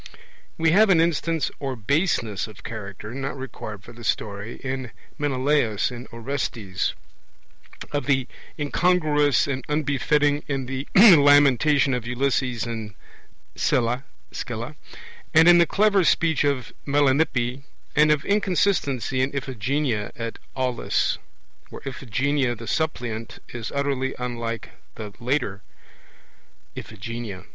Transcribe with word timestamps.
We 0.57 0.71
have 0.71 0.89
an 0.89 0.99
instance 0.99 1.51
of 1.61 1.85
baseness 1.85 2.47
of 2.47 2.63
character, 2.63 3.13
not 3.13 3.37
required 3.37 3.83
for 3.83 3.93
the 3.93 4.03
story, 4.03 4.55
in 4.63 4.81
the 4.81 4.91
Menelaus 5.19 5.91
in 5.91 6.07
Orestes; 6.11 6.95
of 7.91 8.07
the 8.07 8.27
incongruous 8.57 9.45
and 9.45 9.63
unbefitting 9.69 10.43
in 10.47 10.65
the 10.65 10.87
lamentation 10.95 11.93
of 11.93 12.07
Ulysses 12.07 12.65
in 12.65 12.95
Scylla, 13.55 14.03
and 15.35 15.47
in 15.47 15.59
the 15.59 15.67
(clever) 15.67 16.03
speech 16.03 16.43
of 16.43 16.73
Melanippe; 16.83 17.61
and 17.95 18.09
of 18.11 18.25
inconsistency 18.25 19.21
in 19.21 19.29
Iphigenia 19.35 20.11
at 20.15 20.39
Aulis, 20.55 21.19
where 21.69 21.83
Iphigenia 21.87 22.55
the 22.55 22.65
suppliant 22.65 23.37
is 23.49 23.71
utterly 23.75 24.15
unlike 24.17 24.69
the 24.95 25.13
later 25.19 25.61
Iphigenia. 26.75 27.43